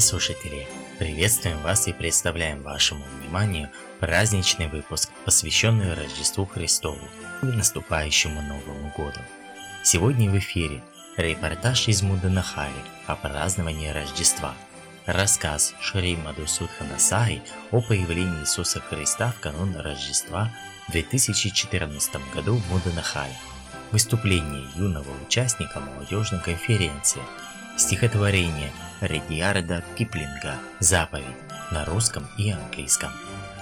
[0.00, 7.06] Дорогие слушатели, приветствуем вас и представляем вашему вниманию праздничный выпуск, посвященный Рождеству Христову
[7.42, 9.20] и наступающему Новому году.
[9.84, 10.82] Сегодня в эфире
[11.18, 12.72] репортаж из Муданахали
[13.06, 14.54] о праздновании Рождества,
[15.04, 20.50] рассказ Шри Мадусудхана Саи о появлении Иисуса Христа в канун Рождества
[20.88, 23.36] в 2014 году в Муданахале,
[23.92, 27.20] выступление юного участника молодежной конференции–
[27.80, 31.24] Стихотворение Редиарда Киплинга «Заповедь»
[31.70, 33.10] на русском и английском.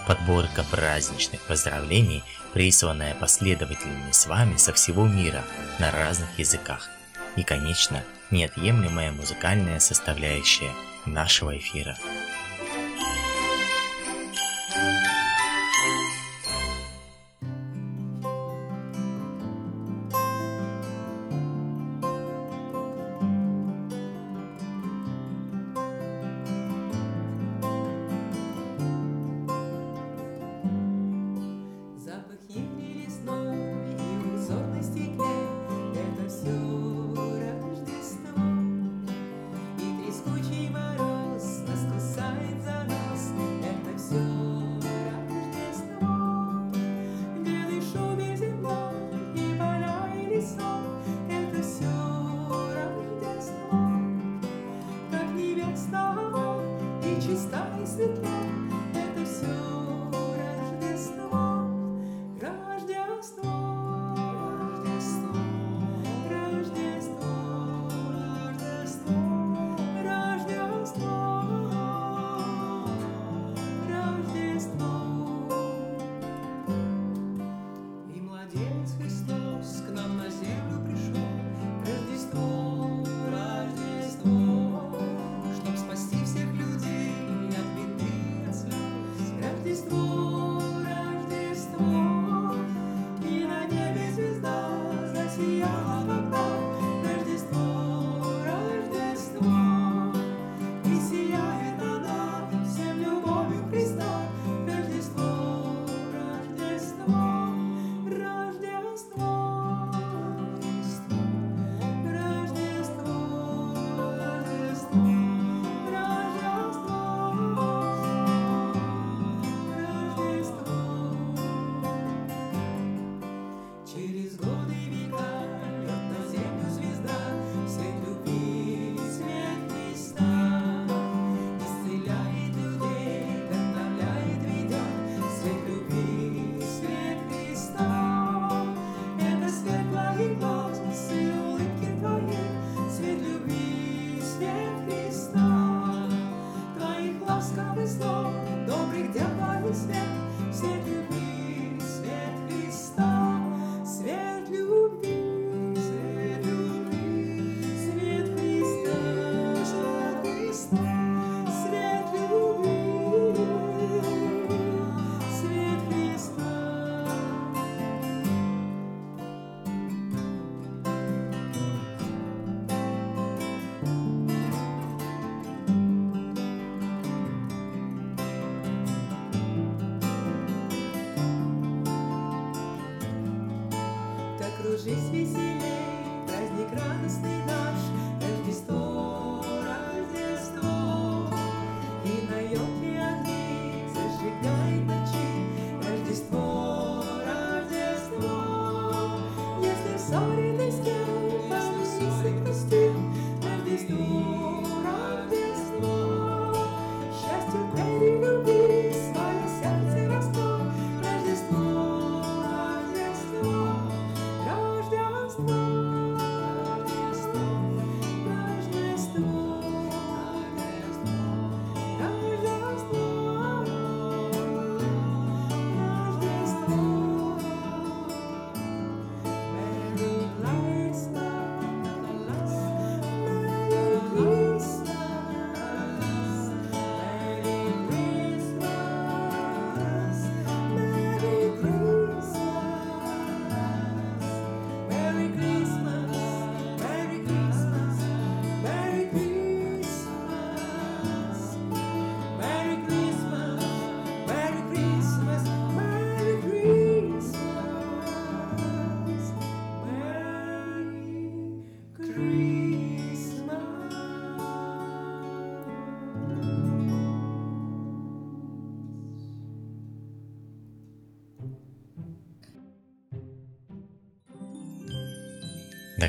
[0.09, 5.45] Подборка праздничных поздравлений, присланная последователями с вами со всего мира
[5.79, 6.91] на разных языках.
[7.37, 8.03] И, конечно,
[8.33, 10.73] неотъемлемая музыкальная составляющая
[11.07, 11.97] нашего эфира.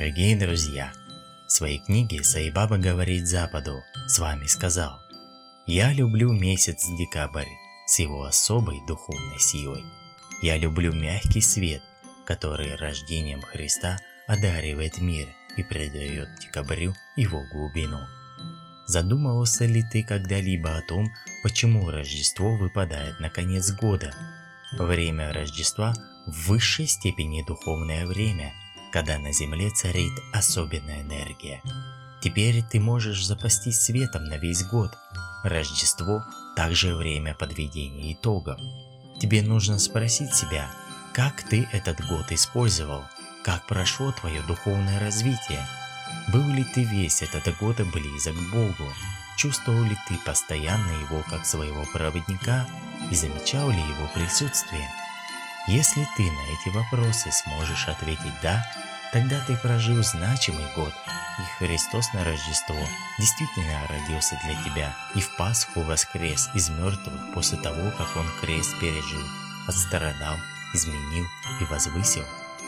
[0.09, 0.91] Дорогие друзья,
[1.45, 4.99] в своей книге Саибаба говорит Западу, с вами сказал,
[5.67, 7.45] «Я люблю месяц декабрь
[7.85, 9.83] с его особой духовной силой.
[10.41, 11.83] Я люблю мягкий свет,
[12.25, 15.27] который рождением Христа одаривает мир
[15.57, 17.99] и придает декабрю его глубину.
[18.87, 21.05] Задумывался ли ты когда-либо о том,
[21.43, 24.11] почему Рождество выпадает на конец года?
[24.75, 25.93] Время Рождества
[26.25, 28.55] в высшей степени духовное время,
[28.91, 31.61] когда на Земле царит особенная энергия.
[32.21, 34.91] Теперь ты можешь запастись светом на весь год.
[35.43, 36.23] Рождество–
[36.59, 38.59] также время подведения итогов.
[39.21, 40.69] Тебе нужно спросить себя,
[41.13, 43.05] как ты этот год использовал,
[43.45, 45.65] как прошло твое духовное развитие,
[46.27, 48.91] был ли ты весь этот год близок к Богу,
[49.37, 52.67] чувствовал ли ты постоянно Его как своего проводника
[53.09, 54.89] и замечал ли Его присутствие.
[55.69, 58.65] Если ты на эти вопросы сможешь ответить «да»,
[59.13, 60.91] тогда ты прожил значимый год,
[61.37, 62.75] и Христос на Рождество
[63.19, 68.79] действительно родился для тебя и в Пасху воскрес из мертвых после того, как Он крест
[68.79, 69.21] пережил,
[69.67, 70.37] отстрадал,
[70.73, 71.27] изменил
[71.61, 72.25] и возвысил.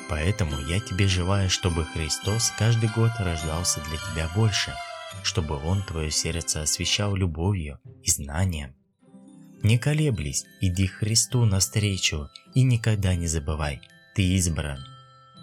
[0.07, 4.75] Поэтому я тебе желаю, чтобы Христос каждый год рождался для тебя больше,
[5.24, 8.75] чтобы Он твое сердце освещал любовью и знанием.
[9.63, 13.81] Не колеблись, иди Христу навстречу и никогда не забывай,
[14.16, 14.80] ты избран.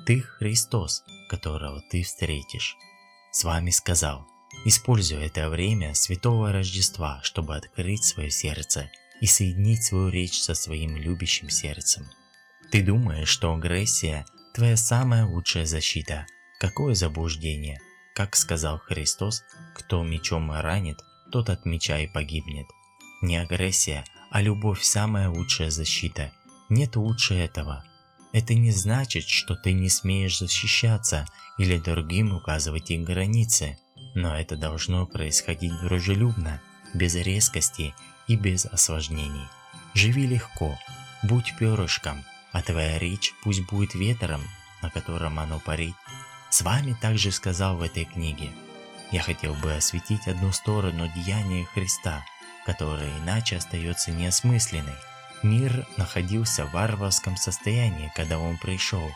[0.07, 2.77] Ты Христос, которого ты встретишь.
[3.31, 4.27] С вами сказал,
[4.65, 10.97] используй это время Святого Рождества, чтобы открыть свое сердце и соединить свою речь со своим
[10.97, 12.07] любящим сердцем.
[12.73, 16.27] Ты думаешь, что агрессия– твоя самая лучшая защита.
[16.59, 17.81] Какое заблуждение?
[18.15, 19.45] Как сказал Христос,
[19.77, 20.99] кто мечом ранит,
[21.31, 22.67] тот от меча и погибнет.
[23.21, 26.33] Не агрессия, а любовь– самая лучшая защита.
[26.69, 27.85] Нет лучше этого.
[28.33, 31.27] Это не значит, что ты не смеешь защищаться
[31.57, 33.79] или другим указывать их границы,
[34.15, 36.61] но это должно происходить дружелюбно,
[36.95, 37.95] без резкости
[38.27, 39.49] и без осложнений.
[39.95, 40.79] Живи легко,
[41.23, 44.43] будь перышком, а твоя речь пусть будет ветром,
[44.83, 45.95] на котором оно парит.
[46.51, 48.53] С вами также сказал в этой книге.
[49.11, 52.25] Я хотел бы осветить одну сторону деяния Христа,
[52.69, 54.99] которая иначе остается неосмысленной.
[55.43, 59.11] Мир находился в варварском состоянии, когда он пришел.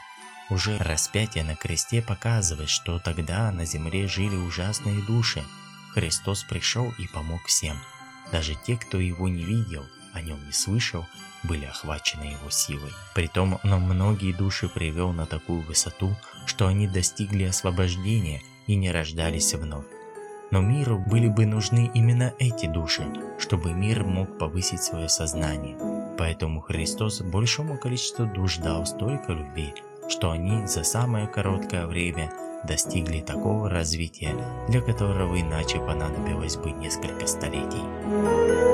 [0.49, 5.45] Уже распятие на кресте показывает, что тогда на земле жили ужасные души.
[5.93, 7.77] Христос пришел и помог всем.
[8.33, 11.07] Даже те, кто его не видел, о нем не слышал,
[11.43, 12.93] были охвачены его силой.
[13.15, 16.17] Притом он многие души привел на такую высоту,
[16.47, 19.85] что они достигли освобождения и не рождались вновь.
[20.53, 23.05] Но миру были бы нужны именно эти души,
[23.39, 25.77] чтобы мир мог повысить свое сознание.
[26.19, 29.75] Поэтому Христос большому количеству душ дал столько любви,
[30.09, 32.31] что они за самое короткое время
[32.65, 34.37] достигли такого развития,
[34.69, 38.72] для которого иначе понадобилось бы несколько столетий.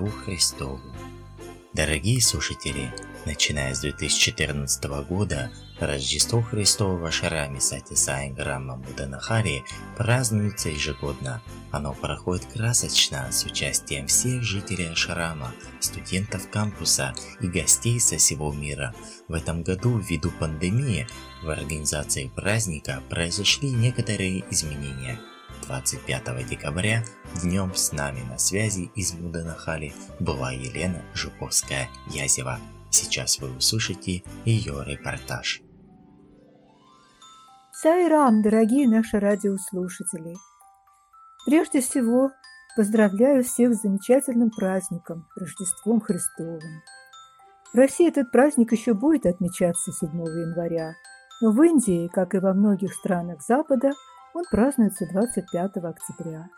[0.00, 0.80] Рождеству Христову.
[1.74, 2.92] Дорогие слушатели,
[3.26, 9.62] начиная с 2014 года, Рождество Христово в Ашараме Сати Сайнграма Муданахари
[9.96, 11.42] празднуется ежегодно.
[11.70, 18.94] Оно проходит красочно с участием всех жителей Ашарама, студентов кампуса и гостей со всего мира.
[19.28, 21.06] В этом году ввиду пандемии
[21.42, 25.20] в организации праздника произошли некоторые изменения–
[25.66, 27.04] 25 декабря
[27.42, 32.58] днем с нами на связи из Муданахали была Елена Жуковская-Язева.
[32.90, 35.62] Сейчас вы услышите ее репортаж.
[37.72, 40.34] Сайрам, дорогие наши радиослушатели!
[41.46, 42.30] Прежде всего,
[42.76, 46.82] поздравляю всех с замечательным праздником, Рождеством Христовым.
[47.72, 50.92] В России этот праздник еще будет отмечаться 7 января,
[51.40, 53.92] но в Индии, как и во многих странах Запада,
[54.34, 56.48] он празднуется 25 октября.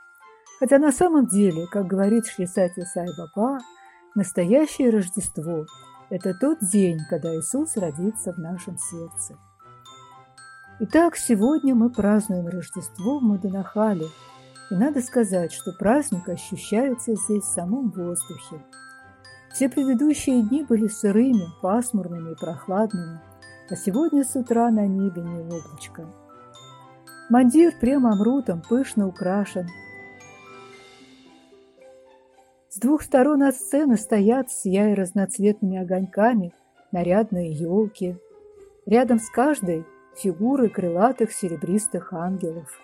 [0.62, 3.58] Хотя на самом деле, как говорит Шрисати Сай Баба,
[4.14, 5.66] настоящее Рождество–
[6.08, 9.36] это тот день, когда Иисус родится в нашем сердце.
[10.78, 14.06] Итак, сегодня мы празднуем Рождество в Мадонахале,
[14.70, 18.64] и надо сказать, что праздник ощущается здесь в самом воздухе.
[19.52, 23.20] Все предыдущие дни были сырыми, пасмурными и прохладными,
[23.68, 26.06] а сегодня с утра на небе не облачко.
[27.30, 29.66] Мандир прямо амрутом пышно украшен.
[32.82, 36.52] Двух сторон от сцены стоят, сияя разноцветными огоньками,
[36.90, 38.16] нарядные елки.
[38.86, 39.86] Рядом с каждой
[40.16, 42.80] фигуры крылатых серебристых ангелов.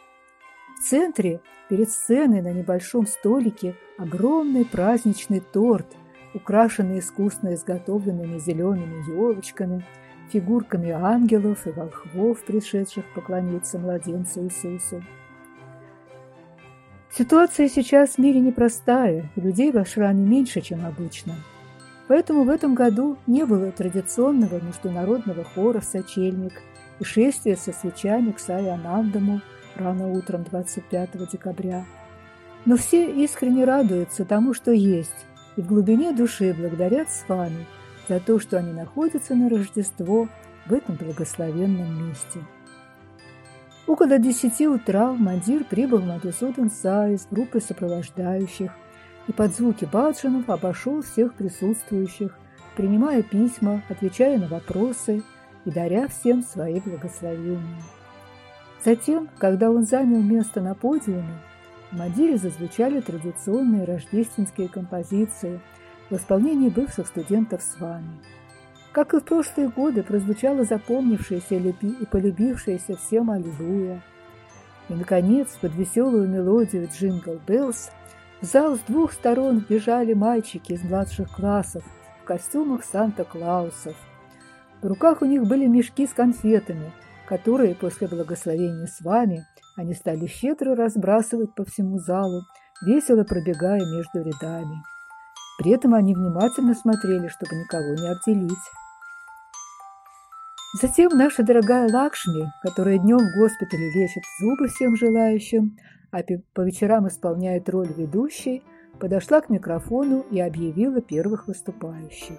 [0.79, 5.97] В центре, перед сценой на небольшом столике, огромный праздничный торт,
[6.33, 9.85] украшенный искусно изготовленными зелеными елочками,
[10.31, 15.03] фигурками ангелов и волхвов, пришедших поклониться младенцу Иисусу.
[17.11, 21.35] Ситуация сейчас в мире непростая, людей в ашраме меньше, чем обычно.
[22.07, 26.63] Поэтому в этом году не было традиционного международного хора «Сочельник»
[27.01, 29.41] и шествия со свечами к Сай-Анандаму
[29.75, 31.85] рано утром 25 декабря.
[32.65, 37.67] Но все искренне радуются тому, что есть, и в глубине души благодарят с вами–
[38.09, 40.29] за то, что они находятся на Рождество
[40.67, 42.41] в этом благословенном месте.
[43.89, 48.71] Около десяти утра Мандир прибыл в Мадусудан Сай с группой сопровождающих
[49.27, 52.39] и под звуки баджанов обошел всех присутствующих,
[52.77, 55.23] принимая письма, отвечая на вопросы
[55.65, 57.83] и даря всем свои благословения.
[58.85, 61.41] Затем, когда он занял место на подиуме,
[61.91, 65.61] в Мадире зазвучали традиционные рождественские композиции–
[66.11, 68.19] в исполнении бывших студентов с вами.
[68.99, 74.03] Как и в прошлые годы, прозвучало запомнившееся и полюбившееся всем «Аллилуйя».
[74.89, 77.93] И, наконец, под веселую мелодию «Jingle Bells»
[78.41, 81.85] в зал с двух сторон бежали мальчики из младших классов
[82.21, 83.95] в костюмах Санта-Клаусов.
[84.83, 86.91] В руках у них были мешки с конфетами,
[87.29, 92.41] которые после благословения с вами они стали щедро разбрасывать по всему залу,
[92.85, 94.83] весело пробегая между рядами.
[95.59, 98.59] При этом они внимательно смотрели, чтобы никого не обделить.
[100.75, 105.79] Затем наша дорогая Лакшми, которая днем в госпитале лечит зубы всем желающим,
[106.11, 106.19] а
[106.53, 108.63] по вечерам исполняет роль ведущей,
[109.01, 112.39] подошла к микрофону и объявила первых выступающих.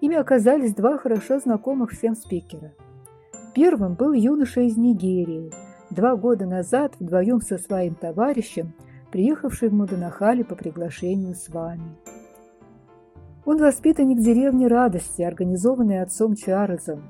[0.00, 2.72] Ими оказались два хорошо знакомых всем спикера.
[3.54, 5.52] Первым был юноша из Нигерии,
[5.90, 8.72] два года назад вдвоем со своим товарищем,
[9.12, 11.94] приехавший в Муданахали по приглашению с вами.
[13.44, 17.04] Он воспитанник деревни Радости, организованной отцом Чарльзом,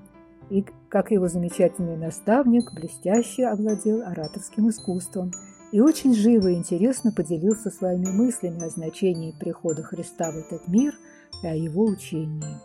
[0.51, 5.33] и, как его замечательный наставник, блестяще овладел ораторским искусством
[5.73, 10.95] и очень живо и интересно поделился своими мыслями о значении прихода Христа в этот мир
[11.43, 12.61] и о его учении.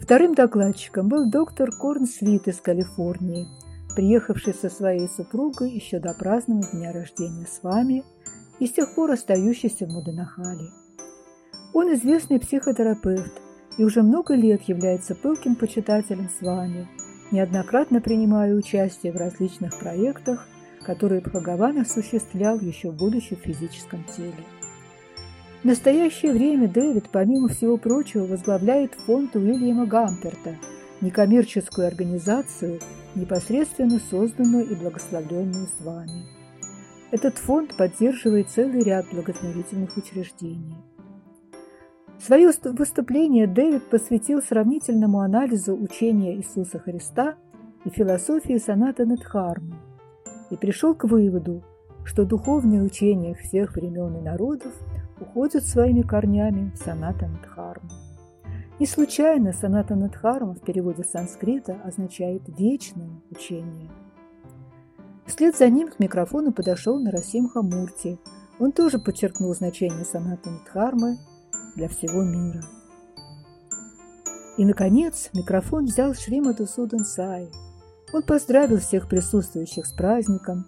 [0.00, 3.46] Вторым докладчиком был доктор Корн Свит из Калифорнии,
[3.94, 8.02] приехавший со своей супругой еще до празднования дня рождения с вами
[8.58, 10.70] и с тех пор остающийся в Муданахале.
[11.72, 13.32] Он известный психотерапевт
[13.78, 16.88] и уже много лет является пылким почитателем с вами,
[17.30, 20.46] неоднократно принимая участие в различных проектах,
[20.84, 22.90] которые Бхагаван осуществлял еще
[23.36, 24.44] в физическом теле.
[25.62, 30.56] В настоящее время Дэвид, помимо всего прочего, возглавляет фонд Уильяма Гамперта,
[31.00, 32.80] некоммерческую организацию,
[33.14, 36.26] непосредственно созданную и благословленную с вами.
[37.12, 40.74] Этот фонд поддерживает целый ряд благотворительных учреждений.
[42.24, 47.34] Свое выступление Дэвид посвятил сравнительному анализу учения Иисуса Христа
[47.84, 49.74] и философии Санатаны Дхармы
[50.50, 51.64] и пришел к выводу,
[52.04, 54.72] что духовные учения всех времен и народов
[55.20, 57.90] уходят своими корнями в Санатана Дхарму.
[58.78, 63.90] Не случайно Санатана Дхарма в переводе с санскрита означает «вечное учение».
[65.26, 68.16] Вслед за ним к микрофону подошел Нарасим Хамурти.
[68.60, 71.18] Он тоже подчеркнул значение Санатана Дхармы
[71.76, 72.62] для всего мира.
[74.58, 77.50] И, наконец, микрофон взял Шримату Судан Сай.
[78.12, 80.66] Он поздравил всех присутствующих с праздником,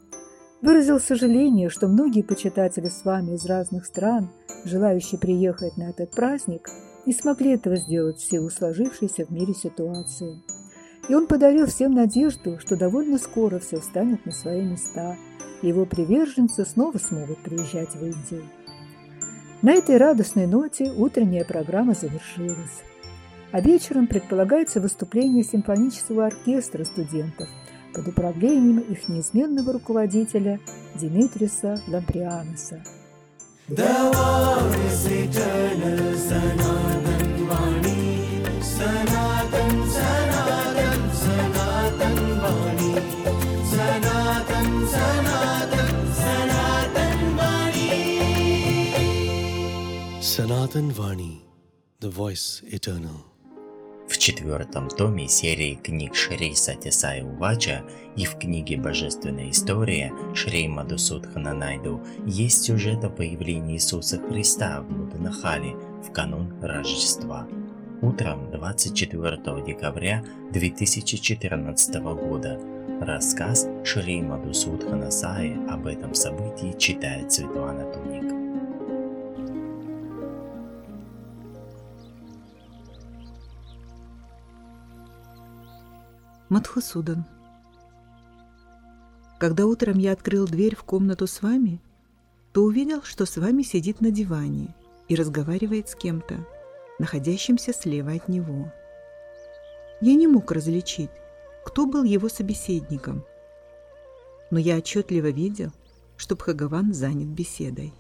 [0.63, 4.31] выразил сожаление, что многие почитатели с вами из разных стран,
[4.65, 6.71] желающие приехать на этот праздник,
[7.05, 10.43] не смогли этого сделать в силу сложившейся в мире ситуации.
[11.11, 15.17] И он подарил всем надежду, что довольно скоро все встанет на свои места,
[15.61, 18.45] и его приверженцы снова смогут приезжать в Индию.
[19.63, 22.83] На этой радостной ноте утренняя программа завершилась.
[23.53, 27.49] А вечером предполагается выступление симфонического оркестра студентов
[27.95, 30.61] под управлением их неизменного руководителя
[30.97, 32.83] Димитриса Ламприаноса.
[38.75, 40.55] Sanatan Sanatan,
[41.13, 42.57] Sanatan, Sanatan
[43.71, 45.34] Sanatan, Sanatan,
[50.64, 51.42] Sanatan Vani,
[52.00, 53.26] the voice eternal.
[54.09, 57.83] В четвертом томе серии книг Шри Сатисай Увача
[58.16, 64.90] и в книге «Божественная история» Шри Мадусудхана Найду есть сюжет о появлении Иисуса Христа в
[64.90, 67.46] Муданахале в канун Рождества.
[68.00, 72.59] Утром 24 декабря 2014 года
[73.03, 78.24] рассказ Шри Мадусудхана Саи об этом событии читает Светлана Туник.
[86.55, 87.25] Мадхусудан.
[89.40, 91.81] Когда утром я открыл дверь в комнату с вами,
[92.53, 94.73] то увидел, что с вами сидит на диване
[95.09, 96.47] и разговаривает с кем-то,
[97.01, 98.73] находящимся слева от него.
[100.01, 101.11] Я не мог различить,
[101.64, 103.25] кто был его собеседником,
[104.53, 105.73] но я отчетливо видел,
[106.17, 107.93] что Бхагаван занят беседой.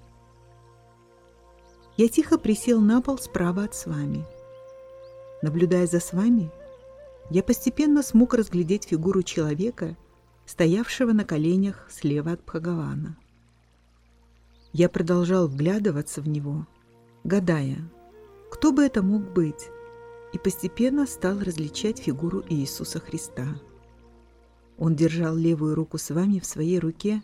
[1.96, 4.24] Я тихо присел на пол справа от с вами.
[5.42, 6.52] Наблюдая за с вами,
[7.30, 9.96] я постепенно смог разглядеть фигуру человека,
[10.46, 13.16] стоявшего на коленях слева от Бхагавана.
[14.72, 16.66] Я продолжал вглядываться в него,
[17.22, 17.78] гадая,
[18.50, 19.70] кто бы это мог быть,
[20.32, 23.60] и постепенно стал различать фигуру Иисуса Христа.
[24.76, 27.22] Он держал левую руку с вами в своей руке,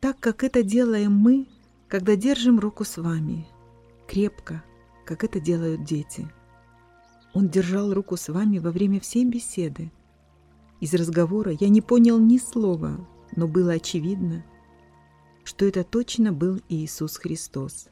[0.00, 1.46] так как это делаем мы,
[1.86, 3.46] когда держим руку с вами,
[4.08, 4.62] крепко,
[5.06, 6.30] как это делают дети–
[7.34, 9.90] он держал руку с вами во время всей беседы.
[10.80, 14.44] Из разговора я не понял ни слова, но было очевидно,
[15.44, 17.88] что это точно был Иисус Христос.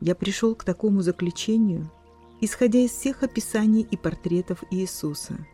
[0.00, 1.90] Я пришел к такому заключению,
[2.40, 5.46] исходя из всех описаний и портретов Иисуса,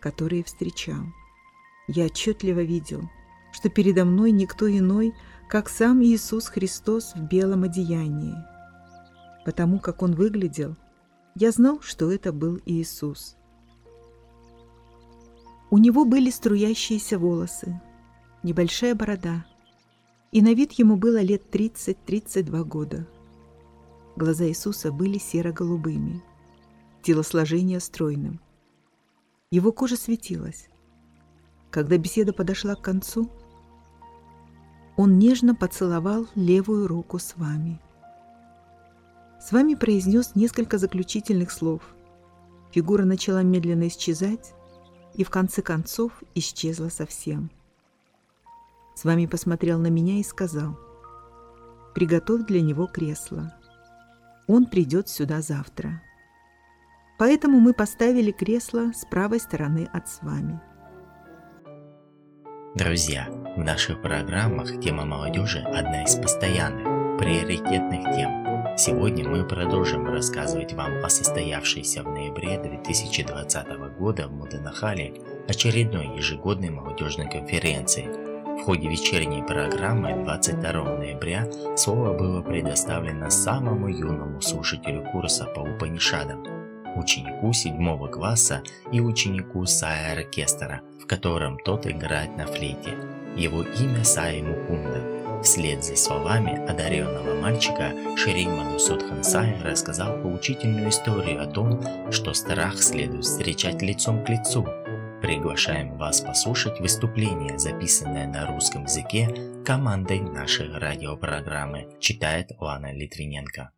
[0.00, 1.04] которые встречал.
[1.86, 3.08] Я отчетливо видел,
[3.52, 5.14] что передо мной никто иной,
[5.48, 8.34] как сам Иисус Христос в белом одеянии.
[9.44, 10.76] Потому как Он выглядел–
[11.40, 13.36] я знал, что это был Иисус.
[15.70, 17.80] У него были струящиеся волосы,
[18.42, 19.46] небольшая борода,
[20.32, 23.06] и на вид ему было лет 30-32 года.
[24.16, 26.24] Глаза Иисуса были серо-голубыми,
[27.02, 28.40] телосложение стройным.
[29.52, 30.68] Его кожа светилась.
[31.70, 33.30] Когда беседа подошла к концу,
[34.96, 37.80] он нежно поцеловал левую руку с вами–
[39.48, 41.80] с вами произнес несколько заключительных слов.
[42.70, 44.52] Фигура начала медленно исчезать
[45.14, 47.50] и в конце концов исчезла совсем.
[48.94, 50.78] С вами посмотрел на меня и сказал,
[51.94, 53.54] «Приготовь для него кресло.
[54.48, 56.02] Он придет сюда завтра».
[57.18, 60.60] Поэтому мы поставили кресло с правой стороны от с вами.
[62.74, 68.46] Друзья, в наших программах тема молодежи– одна из постоянных, приоритетных тем–
[68.78, 73.66] Сегодня мы продолжим рассказывать вам о состоявшейся в ноябре 2020
[73.98, 75.14] года в Муданахале
[75.48, 78.06] очередной ежегодной молодежной конференции.
[78.06, 86.44] В ходе вечерней программы 22 ноября слово было предоставлено самому юному слушателю курса по Упанишадам,
[86.94, 88.62] ученику 7 класса
[88.92, 92.94] и ученику Сая оркестра, в котором тот играет на флейте.
[93.34, 95.02] Его имя Сай Мукунда–
[95.42, 102.82] Вслед за словами одаренного мальчика Ширин Манусуд Хансай рассказал поучительную историю о том, что страх
[102.82, 104.64] следует встречать лицом к лицу.
[105.22, 109.32] Приглашаем вас послушать выступление, записанное на русском языке
[109.64, 113.70] командой нашей радиопрограммы, читает Лана Литвиненко.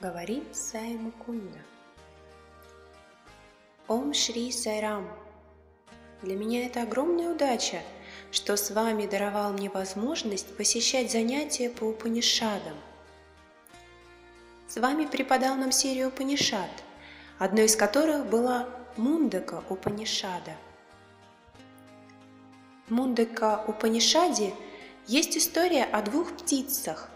[0.00, 1.58] Говорит Сай Мукунда.
[3.86, 5.08] Ом Шри Сайрам.
[6.22, 7.78] Для меня это огромная удача–
[8.30, 12.76] что с вами даровал мне возможность посещать занятия по Упанишадам.
[14.68, 16.70] С вами преподал нам серию Упанишад,
[17.38, 20.56] одной из которых была Мундака Упанишада.
[22.88, 24.52] В Мундака Упанишаде
[25.06, 27.08] есть история о двух птицах.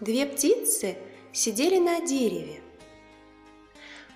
[0.00, 0.96] Две птицы
[1.32, 2.60] сидели на дереве.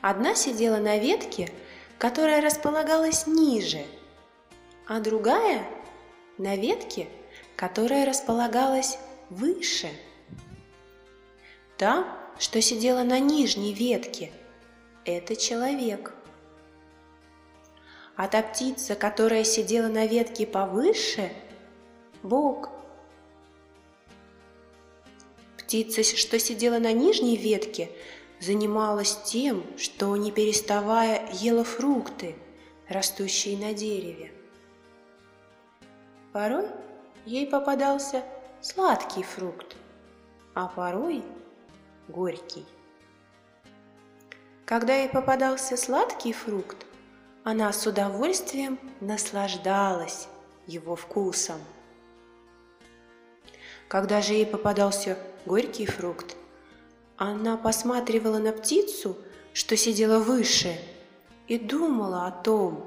[0.01, 1.51] Одна сидела на ветке,
[1.99, 3.85] которая располагалась ниже,
[4.89, 5.69] а другая
[6.39, 7.09] на ветке,
[7.57, 8.99] которая располагалась
[9.29, 9.91] выше.
[11.77, 14.33] Та, что сидела на нижней ветке,
[15.05, 16.15] это человек.
[18.17, 21.31] А та птица, которая сидела на ветке повыше,
[22.23, 22.71] Бог.
[25.59, 27.91] Птица, что сидела на нижней ветке,
[28.41, 32.35] занималась тем, что, не переставая, ела фрукты,
[32.89, 34.33] растущие на дереве.
[36.39, 36.69] Порой
[37.27, 38.23] ей попадался
[38.61, 39.75] сладкий фрукт,
[40.55, 41.25] а порой
[42.07, 42.65] горький.
[44.65, 46.87] Когда ей попадался сладкий фрукт,
[47.43, 50.29] она с удовольствием наслаждалась
[50.69, 51.59] его вкусом.
[53.89, 56.37] Когда же ей попадался горький фрукт,
[57.17, 59.17] она посматривала на птицу,
[59.53, 60.79] что сидела выше,
[61.49, 62.87] и думала о том,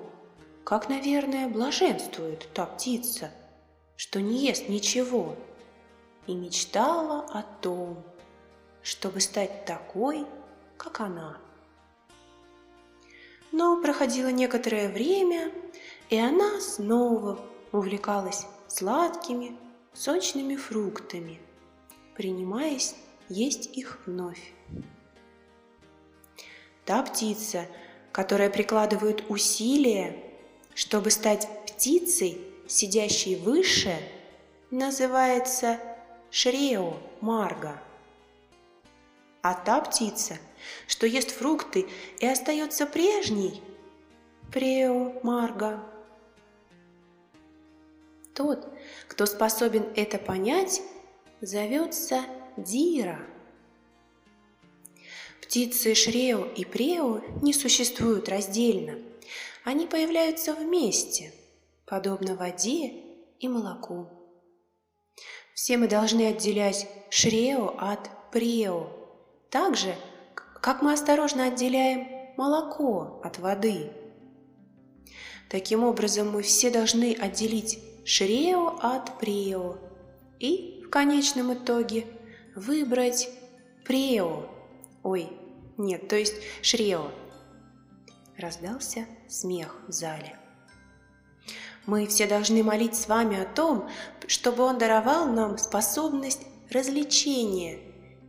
[0.63, 3.29] как, наверное, блаженствует та птица,
[4.01, 5.35] что не ест ничего,
[6.25, 8.03] и мечтала о том,
[8.81, 10.25] чтобы стать такой,
[10.75, 11.37] как она.
[13.51, 15.51] Но проходило некоторое время,
[16.09, 19.55] и она снова увлекалась сладкими,
[19.93, 21.39] сочными фруктами,
[22.15, 22.95] принимаясь
[23.29, 24.51] есть их вновь.
[26.85, 27.67] Та птица,
[28.11, 30.17] которая прикладывает усилия,
[30.73, 33.97] чтобы стать птицей, сидящей выше,
[34.69, 35.79] называется
[36.29, 37.81] шрео марга.
[39.41, 40.37] А та птица,
[40.87, 41.87] что ест фрукты
[42.19, 43.61] и остается прежней,
[44.53, 45.83] прео марга.
[48.33, 48.71] Тот,
[49.07, 50.81] кто способен это понять,
[51.41, 52.23] зовется
[52.55, 53.19] Дира.
[55.41, 58.99] Птицы Шрео и Прео не существуют раздельно.
[59.65, 61.33] Они появляются вместе,
[61.91, 62.93] подобно воде
[63.37, 64.07] и молоку.
[65.53, 68.87] Все мы должны отделять Шрео от Прео,
[69.49, 69.93] так же,
[70.61, 73.91] как мы осторожно отделяем молоко от воды.
[75.49, 79.77] Таким образом, мы все должны отделить Шрео от Прео
[80.39, 82.07] и, в конечном итоге,
[82.55, 83.27] выбрать
[83.83, 84.45] Прео.
[85.03, 85.27] Ой,
[85.77, 87.11] нет, то есть Шрео.
[88.37, 90.40] Раздался смех в зале.
[91.85, 93.89] Мы все должны молить с вами о том,
[94.27, 97.79] чтобы Он даровал нам способность развлечения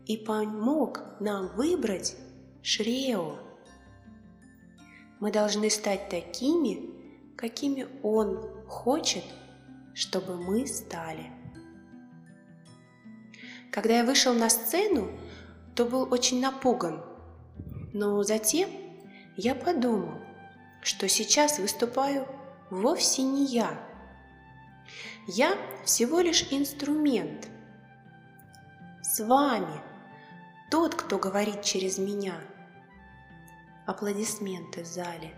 [0.06, 2.16] и помог нам выбрать
[2.62, 3.38] Шрео.
[5.20, 6.90] Мы должны стать такими,
[7.36, 9.24] какими Он хочет,
[9.94, 11.30] чтобы мы стали.
[13.70, 15.10] Когда я вышел на сцену,
[15.74, 17.02] то был очень напуган,
[17.92, 18.68] но затем
[19.36, 20.18] я подумал,
[20.82, 22.26] что сейчас выступаю
[22.72, 23.78] вовсе не я.
[25.26, 27.48] Я всего лишь инструмент.
[29.02, 29.80] С вами
[30.70, 32.34] тот, кто говорит через меня.
[33.86, 35.34] Аплодисменты в зале.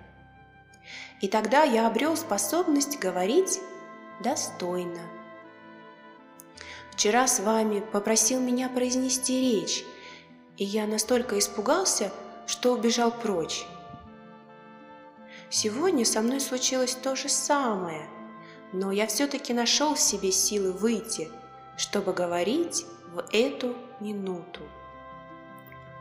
[1.21, 3.59] И тогда я обрел способность говорить
[4.23, 5.01] достойно.
[6.93, 9.85] Вчера с вами попросил меня произнести речь,
[10.57, 12.13] и я настолько испугался,
[12.47, 13.67] что убежал прочь.
[15.57, 18.09] Сегодня со мной случилось то же самое,
[18.73, 21.31] но я все-таки нашел в себе силы выйти,
[21.77, 24.63] чтобы говорить в эту минуту.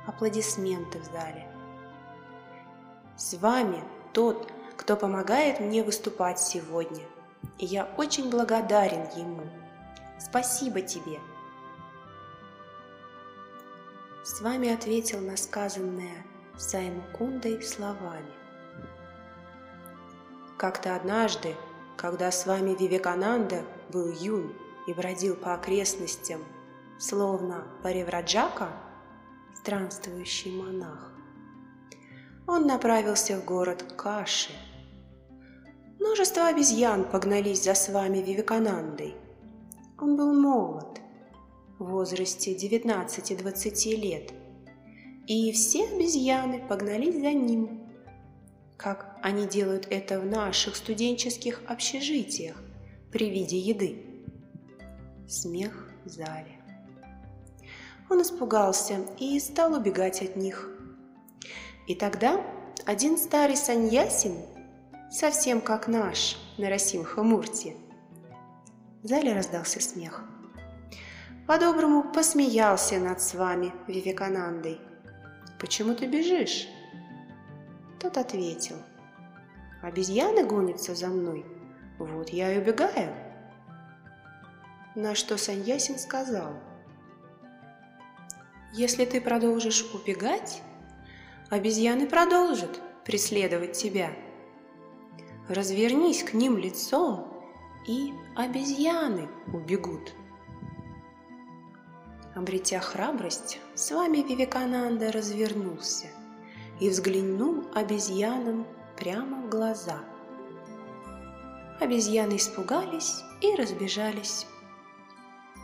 [0.07, 1.47] Аплодисменты в зале.
[3.15, 7.05] С вами тот, кто помогает мне выступать сегодня,
[7.59, 9.47] и я очень благодарен ему.
[10.17, 11.19] Спасибо тебе.
[14.23, 16.25] С вами ответил на сказанное
[16.57, 18.42] Саймукундой словами.
[20.57, 21.55] Как-то однажды,
[21.97, 24.53] когда с вами Вивекананда был юн
[24.87, 26.41] и бродил по окрестностям,
[26.99, 28.69] словно Паревраджака,
[29.55, 31.11] странствующий монах,
[32.47, 34.51] он направился в город Каши.
[35.99, 39.15] Множество обезьян погнались за с вами Вивеканандой.
[39.99, 40.99] Он был молод,
[41.79, 44.33] в возрасте 19-20 лет,
[45.25, 47.82] и все обезьяны погнались за ним
[48.83, 52.57] как они делают это в наших студенческих общежитиях
[53.13, 54.03] при виде еды.
[55.25, 56.59] Смех в зале.
[58.09, 60.69] Он испугался и стал убегать от них.
[61.87, 62.45] И тогда
[62.85, 64.35] один старый саньясин,
[65.09, 67.77] совсем как наш Нарасимха Мурти,
[69.01, 70.25] в зале раздался смех.
[71.47, 74.81] По-доброму посмеялся над с вами, Вивеканандой.
[75.57, 76.67] «Почему ты бежишь?»
[78.03, 78.75] Тот ответил,
[79.81, 81.45] обезьяны гонятся за мной,
[81.97, 83.15] вот я и убегаю.
[84.93, 86.51] На что Саньясин сказал,
[88.73, 90.61] если ты продолжишь убегать,
[91.49, 94.09] обезьяны продолжат преследовать тебя.
[95.47, 97.41] Развернись к ним лицом,
[97.87, 100.13] и обезьяны убегут.
[102.35, 106.07] Обретя храбрость, с вами Вивекананда развернулся
[106.83, 108.67] и взглянул обезьянам
[108.97, 110.03] прямо в глаза.
[111.79, 114.45] Обезьяны испугались и разбежались,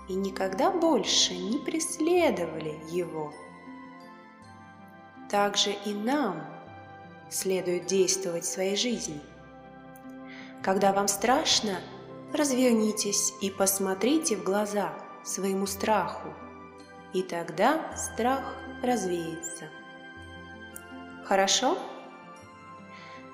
[0.08, 3.34] и никогда больше не преследовали его.
[5.29, 6.41] Также и нам
[7.29, 9.19] следует действовать в своей жизни.
[10.63, 11.82] Когда вам страшно,
[12.34, 14.93] развернитесь и посмотрите в глаза
[15.25, 16.29] своему страху,
[17.13, 19.69] и тогда страх развеется.
[21.29, 21.77] Хорошо?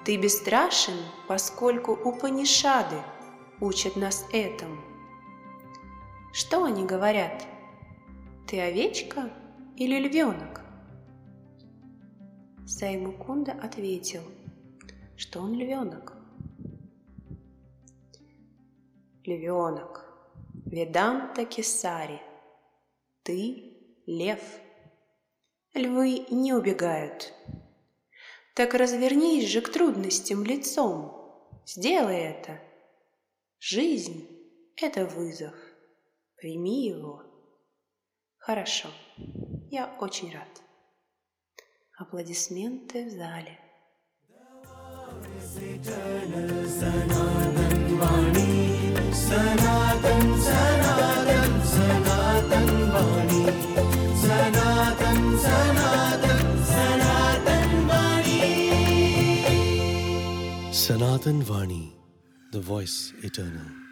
[0.04, 0.98] Ты бесстрашен,
[1.30, 2.98] поскольку Упанишады
[3.62, 4.82] учат нас этому.
[6.34, 7.48] Что они говорят?
[8.48, 9.32] Ты овечка
[9.78, 10.60] или львенок?
[12.68, 14.24] Саймукунда ответил,
[15.16, 16.18] что он львенок.
[19.24, 20.04] Львенок,
[20.66, 22.22] Веданта Кесари,
[23.24, 24.42] ты лев.
[25.74, 27.35] Львы не убегают.
[28.56, 31.12] Так развернись же к трудностям лицом.
[31.66, 32.62] Сделай это.
[33.60, 34.30] Жизнь—
[34.82, 35.54] это вызов.
[36.38, 37.22] Прими его.
[38.38, 38.88] Хорошо.
[39.70, 40.48] Я очень рад.
[41.98, 43.60] Аплодисменты в зале.
[61.16, 61.94] Sanatan Vani,
[62.52, 63.85] the voice eternal.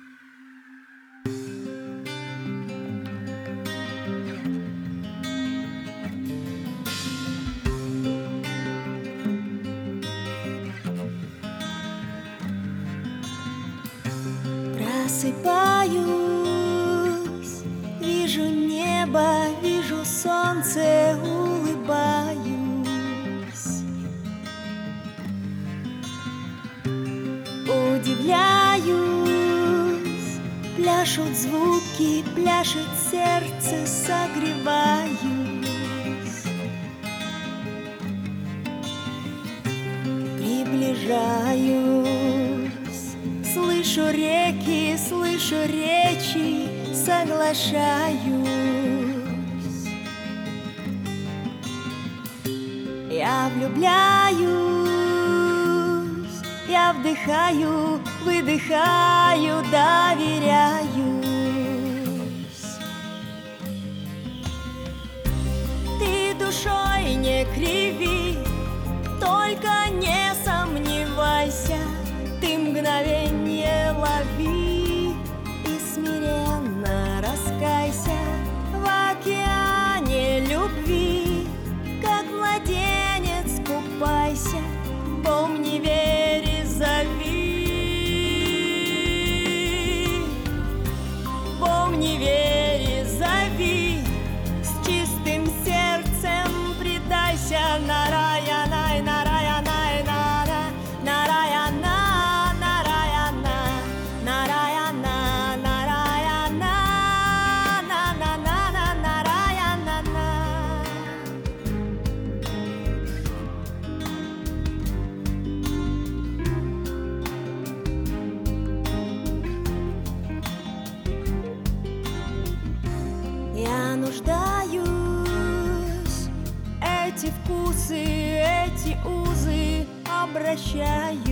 [130.53, 131.23] Обращаюсь.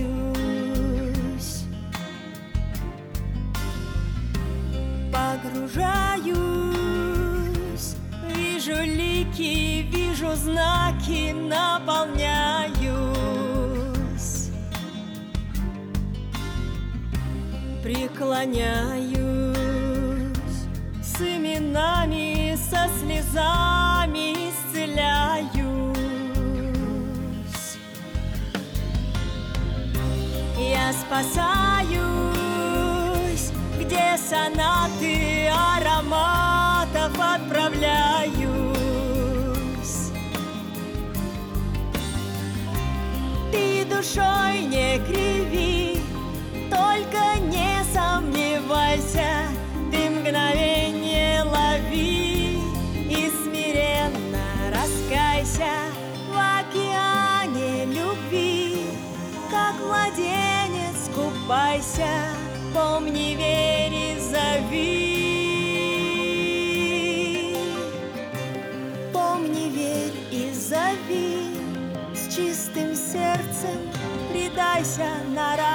[5.12, 6.36] Погружаюсь,
[8.34, 12.70] вижу лики, вижу знаки, наполняюсь.
[17.82, 19.06] Преклоняюсь
[21.02, 22.21] с именами,
[31.12, 31.92] спасаюсь,
[33.78, 38.32] где сонаты ароматов отправляюсь.
[43.52, 46.00] Ты душой не криви,
[46.70, 49.51] только не сомневайся,
[62.02, 62.36] купайся,
[62.74, 65.12] помни, верь и зови.
[69.12, 71.56] Помни, верь и зови,
[72.14, 73.90] с чистым сердцем
[74.32, 75.71] предайся Нараяна,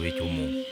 [0.00, 0.64] проповідь уму.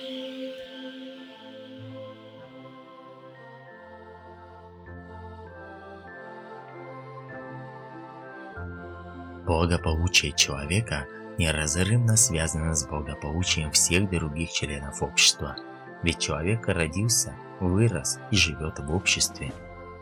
[9.46, 11.06] Благополучие человека
[11.38, 15.56] неразрывно связано с благополучием всех других членов общества.
[16.02, 19.52] Ведь человек родился, вырос и живет в обществе.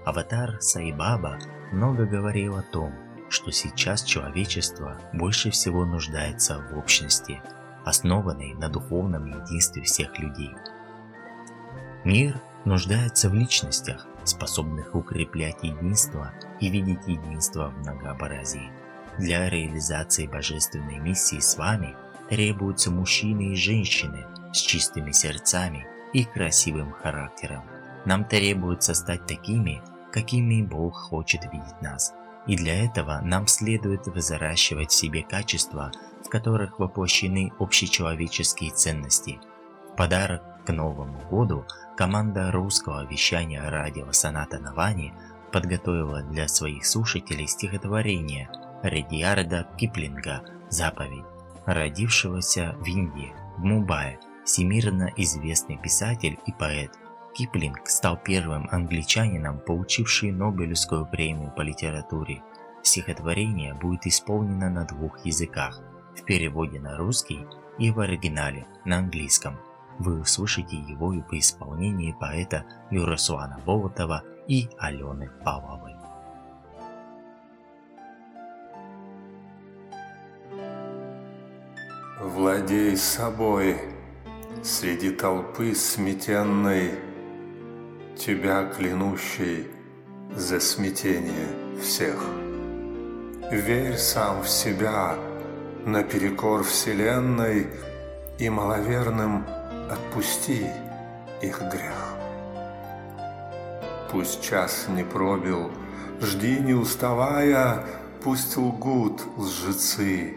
[0.05, 1.39] Аватар Сайбаба
[1.73, 2.93] много говорил о том,
[3.29, 7.41] что сейчас человечество больше всего нуждается в общности,
[7.87, 10.51] основанной на духовном единстве всех людей.
[12.05, 18.71] Мир нуждается в личностях, способных укреплять единство и видеть единство в многообразии.
[19.19, 21.97] Для реализации божественной миссии с вами
[22.29, 27.63] требуются мужчины и женщины с чистыми сердцами и красивым характером.
[28.05, 32.13] Нам требуется стать такими, какими Бог хочет видеть нас.
[32.47, 35.93] И для этого нам следует взращивать в себе качества,
[36.27, 39.39] в которых воплощены общечеловеческие ценности.
[39.97, 41.65] Подарок к Новому году
[41.97, 45.15] команда русского вещания радио Соната Навани
[45.53, 48.51] подготовила для своих слушателей стихотворение
[48.83, 51.25] Редиарда Киплинга «Заповедь»,
[51.65, 56.91] родившегося в Индии, в Мумбаи, всемирно известный писатель и поэт.
[57.35, 62.43] Киплинг стал первым англичанином, получившим Нобелевскую премию по литературе.
[62.83, 65.81] Стихотворение будет исполнено на двух языках–
[66.17, 67.47] в переводе на русский
[67.79, 69.59] и в оригинале на английском.
[69.99, 75.95] Вы услышите его и по исполнении поэта Юрасуана Болотова и Алены Павловой.
[82.21, 83.77] Владей собой
[84.63, 86.93] среди толпы сметенной,
[88.17, 89.67] Тебя клянущей
[90.35, 91.49] за смятение
[91.83, 92.25] всех.
[93.51, 95.17] Верь сам в себя
[95.87, 97.69] наперекор вселенной
[98.39, 99.47] И маловерным
[99.91, 100.67] отпусти
[101.41, 102.15] их грех.
[104.11, 105.71] Пусть час не пробил,
[106.21, 107.85] жди не уставая,
[108.23, 110.35] Пусть лгут лжецы,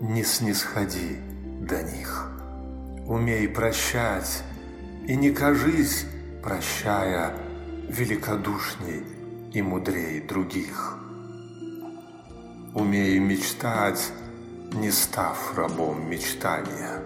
[0.00, 1.18] не снисходи
[1.60, 2.30] до них.
[3.06, 4.42] Умей прощать
[5.06, 6.06] и не кажись,
[6.42, 7.34] прощая,
[7.88, 9.04] великодушней
[9.52, 10.96] и мудрей других.
[12.74, 14.12] Умей мечтать,
[14.76, 17.02] не став рабом мечтания,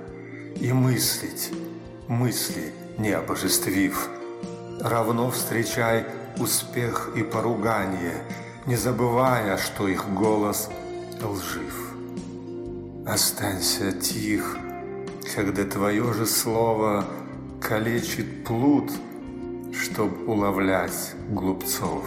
[0.57, 1.51] и мыслить,
[2.09, 4.09] мысли не обожествив,
[4.81, 6.05] равно встречай
[6.39, 8.23] успех и поругание,
[8.67, 10.69] не забывая, что их голос
[11.23, 11.95] лжив.
[13.07, 14.59] Останься тих,
[15.35, 17.05] когда твое же слово
[17.61, 18.91] калечит плут,
[19.73, 22.05] чтоб уловлять глупцов.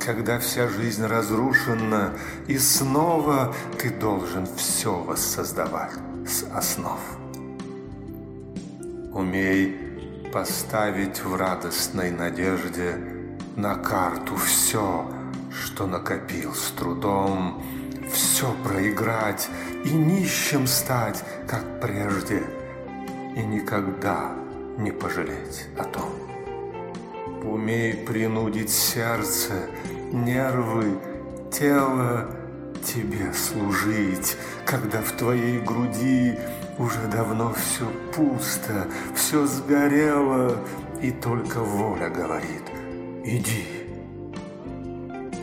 [0.00, 2.12] Когда вся жизнь разрушена,
[2.46, 5.92] и снова ты должен все воссоздавать
[6.26, 7.00] с основ.
[9.12, 9.78] Умей
[10.32, 12.96] поставить в радостной надежде
[13.56, 15.08] на карту все,
[15.50, 17.62] что накопил с трудом,
[18.12, 19.48] все проиграть
[19.84, 22.42] и нищим стать, как прежде,
[23.36, 24.32] и никогда
[24.78, 26.23] не пожалеть о том.
[27.44, 29.68] Умей принудить сердце,
[30.12, 30.98] нервы,
[31.52, 32.30] тело
[32.82, 36.38] тебе служить, когда в твоей груди
[36.78, 40.58] уже давно все пусто, все сгорело,
[41.02, 42.62] и только воля говорит
[43.24, 43.66] «Иди».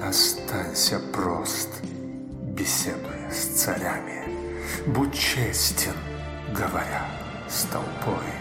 [0.04, 1.70] Останься прост,
[2.42, 4.24] беседуя с царями.
[4.88, 5.94] Будь честен,
[6.50, 7.06] говоря
[7.48, 8.32] с толпой.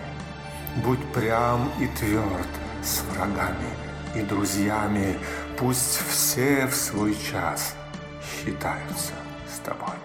[0.85, 2.49] Будь прям и тверд
[2.83, 3.71] с врагами
[4.15, 5.19] и друзьями.
[5.59, 7.75] Пусть все в свой час
[8.23, 9.13] считаются
[9.53, 9.97] с тобой.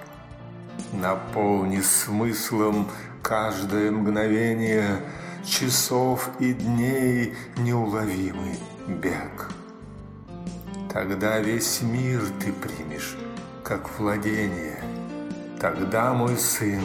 [0.94, 2.90] Наполни смыслом
[3.22, 5.02] каждое мгновение,
[5.46, 9.50] часов и дней неуловимый бег.
[10.92, 13.18] Тогда весь мир ты примешь,
[13.64, 14.80] как владение.
[15.60, 16.82] Тогда, мой сын,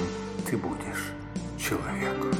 [0.48, 1.12] ты будешь
[1.58, 2.39] человек.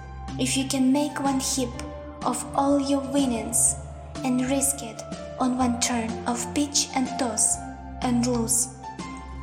[0.39, 1.69] If you can make one heap
[2.23, 3.75] of all your winnings
[4.23, 5.01] and risk it
[5.39, 7.57] on one turn of pitch and toss
[8.01, 8.69] and lose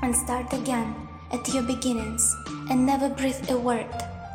[0.03, 0.95] and start again
[1.33, 2.37] at your beginnings
[2.71, 3.87] and never breathe a word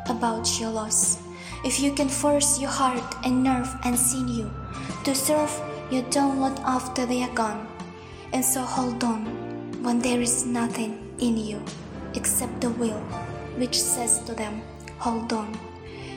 [0.08, 1.18] about your loss.
[1.64, 4.50] If you can force your heart and nerve and sinew
[5.04, 5.52] to serve
[5.90, 7.66] your download after they are gone,
[8.32, 9.24] and so hold on
[9.82, 11.62] when there is nothing in you
[12.14, 13.00] except the will
[13.56, 14.62] which says to them,
[14.98, 15.73] Hold on.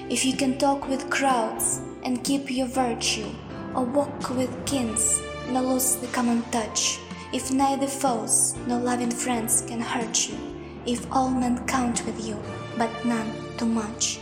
[0.09, 3.27] If you can talk with crowds and keep your virtue,
[3.75, 6.99] or walk with kings, nor lose the common touch,
[7.33, 10.37] if neither foes nor loving friends can hurt you,
[10.85, 12.37] if all men count with you,
[12.77, 14.19] but none too much,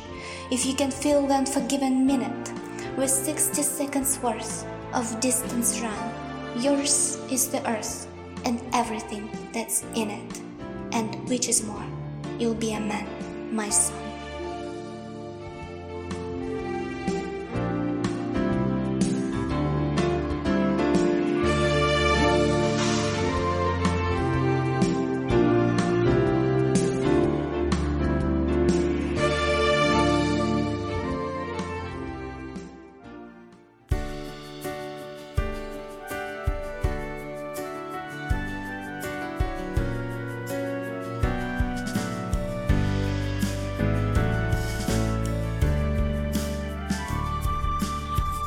[0.50, 2.52] if you can fill the unforgiven minute
[2.98, 6.12] with 60 seconds worth of distance run,
[6.58, 8.08] yours is the earth
[8.44, 10.42] and everything that's in it,
[10.94, 11.86] and which is more,
[12.40, 13.08] you'll be a man,
[13.56, 14.05] my son.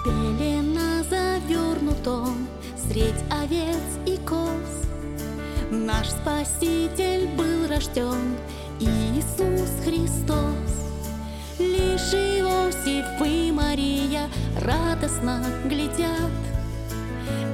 [0.09, 4.89] Пелена завернутом средь овец и коз
[5.71, 8.37] Наш Спаситель был рожден,
[8.81, 10.73] Иисус Христос.
[11.59, 14.31] Лишь Иосиф и Мария
[14.63, 16.33] радостно глядят,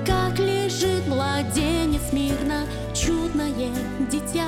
[0.06, 3.74] Как лежит младенец мирно, чудное
[4.08, 4.46] дитя.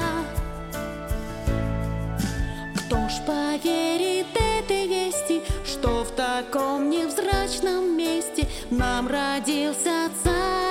[2.77, 4.36] Кто ж поверит
[6.57, 8.49] таком невзрачном месте.
[8.71, 10.66] Нам родился царь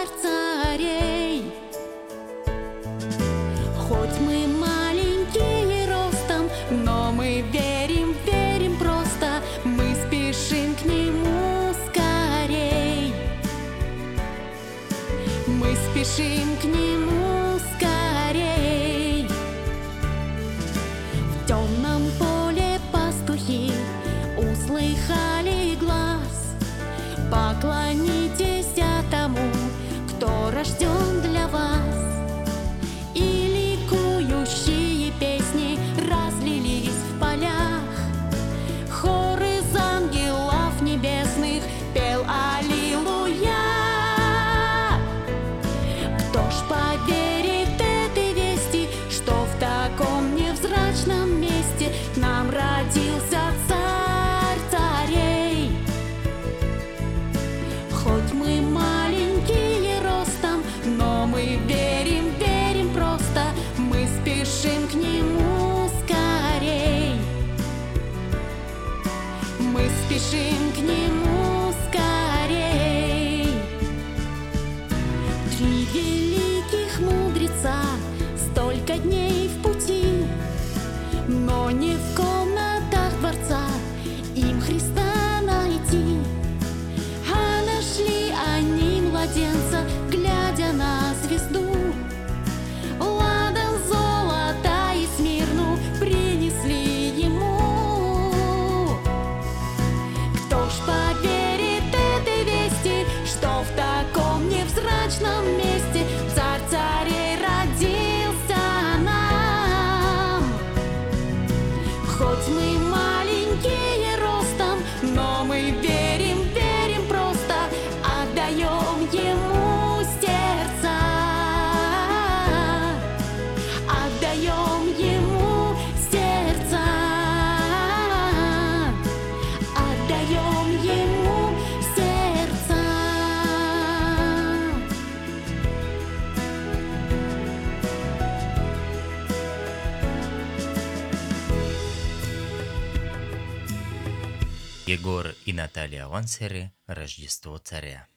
[145.85, 148.07] Наталья Вансере «Рождество царя».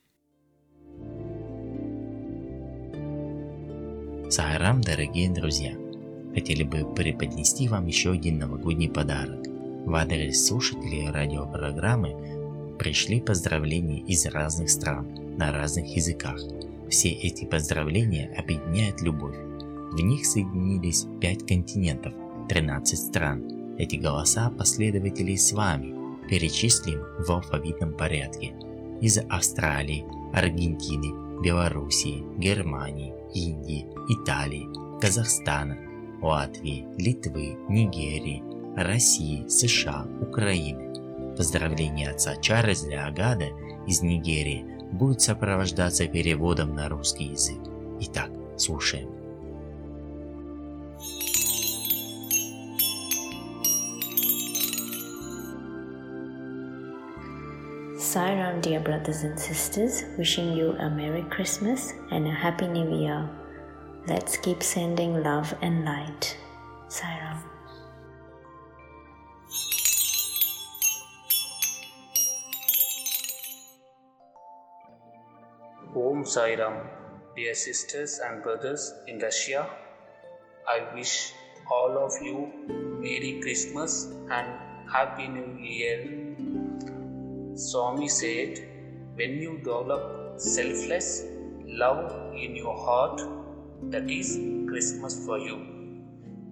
[4.31, 5.77] Саарам, дорогие друзья!
[6.33, 9.47] Хотели бы преподнести вам еще один новогодний подарок.
[9.85, 16.41] В адрес слушателей радиопрограммы пришли поздравления из разных стран на разных языках.
[16.89, 19.37] Все эти поздравления объединяют любовь.
[19.37, 22.15] В них соединились пять континентов,
[22.49, 23.77] 13 стран.
[23.77, 25.98] Эти голоса последователей с вами
[26.29, 28.55] перечислим в алфавитном порядке.
[29.01, 34.69] Из Австралии, Аргентины, Белоруссии, Германии, Индии, Италии,
[35.01, 35.79] Казахстана,
[36.21, 38.43] Латвии, Литвы, Нигерии,
[38.77, 41.35] России, США, Украины.
[41.37, 43.49] Поздравление отца Чарльза Агада
[43.87, 47.61] из Нигерии будет сопровождаться переводом на русский язык.
[48.01, 49.18] Итак, слушаем.
[58.19, 62.99] Sairam, um, dear brothers and sisters, wishing you a Merry Christmas and a Happy New
[63.01, 63.31] Year.
[64.09, 66.37] Let's keep sending love and light.
[66.89, 67.39] Sairam.
[75.95, 76.03] Um.
[76.03, 76.91] Om Sairam,
[77.37, 79.71] dear sisters and brothers in Russia.
[80.67, 81.33] I wish
[81.71, 82.51] all of you
[82.99, 84.49] Merry Christmas and
[84.91, 86.28] Happy New Year.
[87.59, 88.57] Swami said,
[89.17, 91.25] when you develop selfless
[91.67, 93.21] love in your heart,
[93.91, 94.39] that is
[94.69, 95.57] Christmas for you.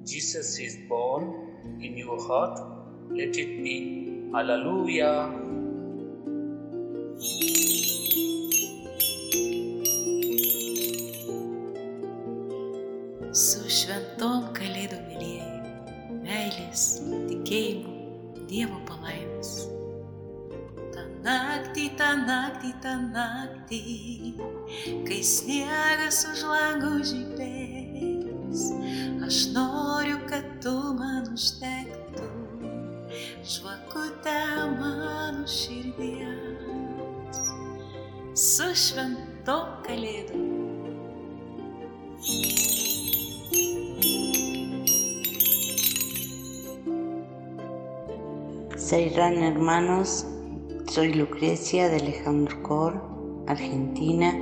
[0.04, 2.58] Jesus is born in your heart,
[3.10, 4.30] let it be.
[4.34, 5.30] Hallelujah.
[22.76, 24.34] Naktį, ta naktį,
[25.06, 28.72] kai sniegas už langų žibės,
[29.24, 32.28] aš noriu, kad tu man užtektų,
[33.44, 34.40] žvakutę
[34.80, 36.56] mano širdies.
[38.34, 40.44] Su šventom kalėdų.
[48.76, 50.35] Sairán hermanos,
[50.96, 53.02] soy Lucrecia de Alejandro Cor,
[53.46, 54.32] Argentina,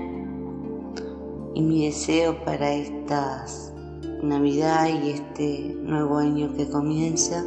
[1.53, 3.45] y mi deseo para esta
[4.23, 7.45] Navidad y este nuevo año que comienza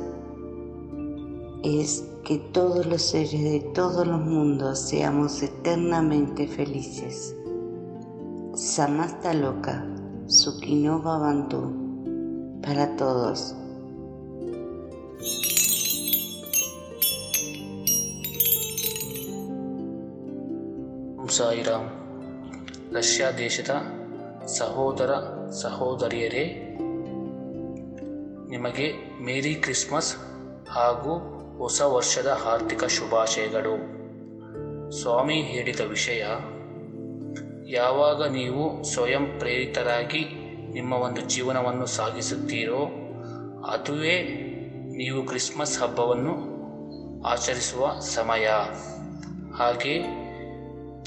[1.64, 7.34] es que todos los seres de todos los mundos seamos eternamente felices.
[8.56, 9.88] Samasta Loca,
[10.26, 13.56] Sukinova Bantu, para todos.
[21.38, 21.90] Sairam
[22.96, 23.70] Russia ದೇಶದ
[24.46, 25.12] ಸಹೋದರ
[25.50, 26.46] ಸಹೋದರಿಯರೇ,
[28.50, 30.16] ನಿಮಗೆ merry Christmas
[30.70, 31.14] ಹಾಗೂ
[31.58, 33.76] ಹೊಸ ವರ್ಷದ ಆರ್ಥಿಕ ಶುಭಾಶಯಗಳು.
[34.92, 36.26] ಸ್ವಾಮಿ ಹೇಳಿದ ವಿಷಯ,
[37.68, 40.26] ಯಾವಾಗ ನೀವು ಸ್ವಯಂ ಪ್ರೇರಿತರಾಗಿ
[40.74, 42.82] ನಿಮ್ಮ ಒಂದು ಜೀವನವನ್ನು ಸಾಗಿಸುತ್ತೀರೋ,
[43.72, 44.24] ಅದುವೇ
[44.98, 46.36] ನೀವು ಕ್ರಿಸ್ಮಸ್ ಹಬ್ಬವನ್ನು
[47.28, 48.48] ಆಚರಿಸುವ ಸಮಯ.
[49.58, 50.17] ಹಾಗೆ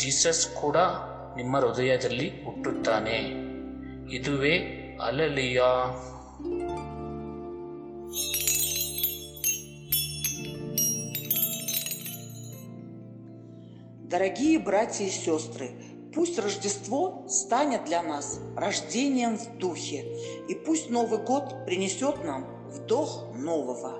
[0.01, 0.77] ಜೀಸಸ್ ಕೂಡ
[1.37, 3.17] ನಿಮ್ಮ ಹೃದಯದಲ್ಲಿ ಹುಟ್ಟುತ್ತಾನೆ
[4.17, 4.55] ಇದುವೇ
[5.07, 5.61] ಅಲಲಿಯ
[14.15, 15.71] Дорогие братья и сестры,
[16.13, 19.99] пусть Рождество станет для нас рождением в духе,
[20.47, 23.91] и пусть Новый год принесет нам вдох нового.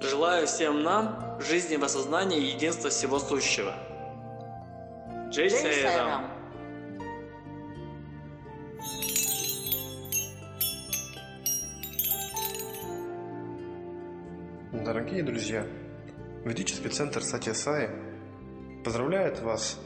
[0.00, 3.74] Желаю всем нам жизни в осознании единства всего сущего.
[5.35, 5.51] Сайрам.
[5.51, 6.31] Сайрам.
[14.71, 15.67] Дорогие друзья,
[16.45, 17.89] Ведический центр Сатья Саи
[18.85, 19.77] поздравляет вас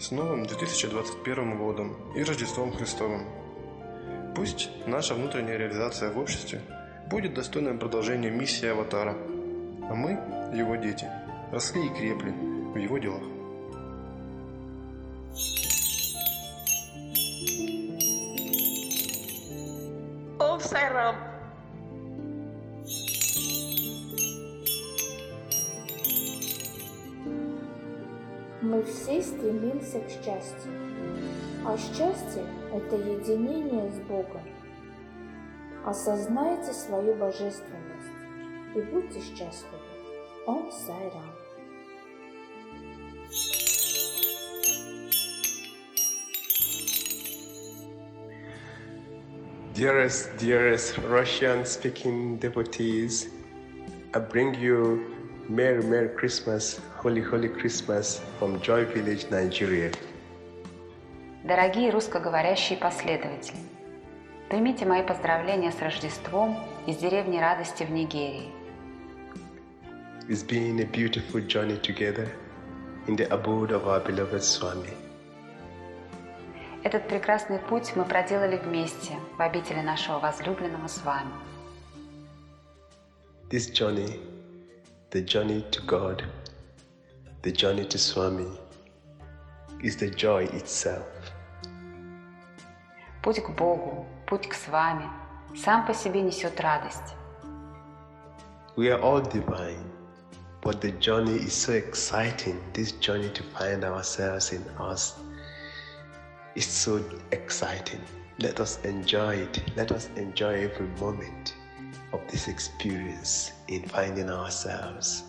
[0.00, 3.26] с новым 2021 годом и Рождеством Христовым.
[4.34, 6.62] Пусть наша внутренняя реализация в обществе
[7.10, 10.12] будет достойным продолжением миссии Аватара, а мы,
[10.56, 11.06] его дети,
[11.52, 13.35] росли и крепли в его делах.
[20.76, 21.16] Сайрам.
[28.60, 30.72] Мы все стремимся к счастью.
[31.64, 34.42] А счастье– это единение с Богом.
[35.86, 38.12] Осознайте свою божественность
[38.74, 39.78] и будьте счастливы.
[40.46, 41.45] Он Сайрам.
[49.75, 53.29] Dearest, dearest Russian speaking devotees,
[54.13, 55.15] I bring you
[55.47, 59.91] Merry, Merry Christmas, Holy, Holy Christmas from Joy Village, Nigeria.
[61.43, 63.57] Дорогие русскоговорящие последователи,
[64.49, 68.51] примите мои поздравления с Рождеством из деревни Радости в Нигерии.
[70.29, 72.29] It's been a beautiful journey together
[73.07, 75.04] in the abode of our beloved Swami.
[76.86, 81.32] Этот прекрасный путь мы проделали вместе в обители нашего возлюбленного с вами.
[83.50, 84.20] This journey,
[85.10, 86.22] the journey to God,
[87.42, 88.56] the journey to Swami,
[89.82, 91.02] is the joy itself.
[93.20, 95.10] Путь к Богу, путь к с вами
[95.56, 97.16] сам по себе несет радость.
[98.76, 99.90] We are all divine,
[100.62, 102.60] but the journey is so exciting.
[102.74, 105.16] This journey to find ourselves in us
[106.55, 108.01] is so exciting.
[108.39, 109.61] Let us enjoy it.
[109.75, 111.55] Let us enjoy every moment
[112.13, 115.23] of this experience in finding ourselves.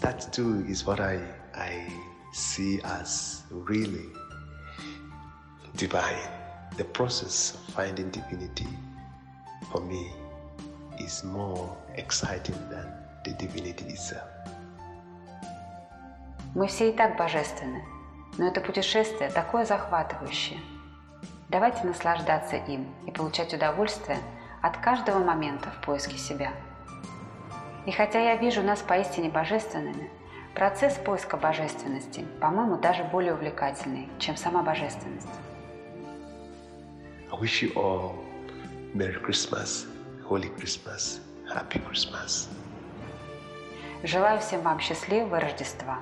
[0.00, 1.20] That too is what I,
[1.54, 1.86] I
[2.32, 4.06] see as really
[5.76, 6.30] divine.
[6.76, 8.68] The process of finding divinity
[9.72, 10.10] for me
[10.98, 12.86] is more exciting than
[13.24, 14.28] the divinity itself.
[16.54, 17.82] Мы все и так божественны,
[18.37, 20.59] Но это путешествие такое захватывающее.
[21.49, 24.17] Давайте наслаждаться им и получать удовольствие
[24.61, 26.53] от каждого момента в поиске себя.
[27.85, 30.09] И хотя я вижу нас поистине божественными,
[30.53, 35.27] процесс поиска божественности, по-моему, даже более увлекательный, чем сама божественность.
[37.31, 38.15] I wish you all
[38.93, 39.87] Merry Christmas,
[40.29, 42.49] Holy Christmas, Happy Christmas.
[44.03, 45.99] Желаю всем вам счастливого Рождества.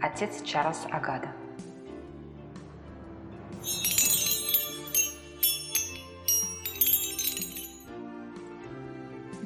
[0.00, 1.28] Отец Чарльз Агада.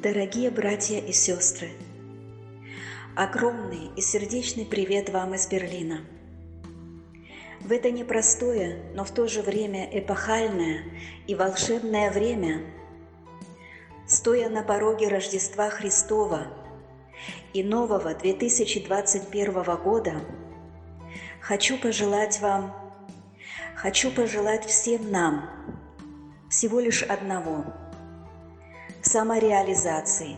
[0.03, 1.71] Дорогие братья и сестры,
[3.15, 6.01] огромный и сердечный привет вам из Берлина.
[7.61, 10.83] В это непростое, но в то же время эпохальное
[11.29, 12.63] и волшебное время,
[14.09, 16.49] стоя на пороге Рождества Христова
[17.53, 20.15] и нового 2021 года,
[21.41, 22.75] хочу пожелать вам,
[23.77, 25.49] хочу пожелать всем нам
[26.51, 27.67] всего лишь одного–
[29.13, 30.37] самореализации,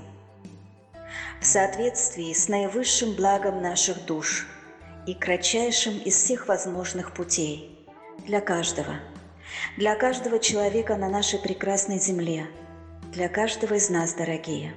[1.41, 4.49] в соответствии с наивысшим благом наших душ
[5.07, 7.79] и кратчайшим из всех возможных путей
[8.27, 8.97] для каждого,
[9.77, 12.49] для каждого человека на нашей прекрасной земле,
[13.13, 14.75] для каждого из нас, дорогие.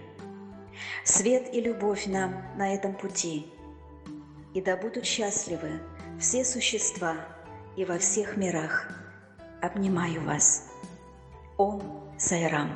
[1.04, 3.48] Свет и любовь нам на этом пути,
[4.54, 5.82] и да будут счастливы
[6.20, 7.16] все существа
[7.76, 8.92] и во всех мирах.
[9.60, 10.70] Обнимаю вас.
[11.58, 12.70] Ом Сайрам.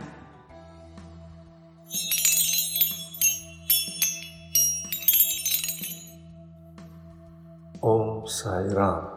[7.82, 9.10] Ом Сайрам.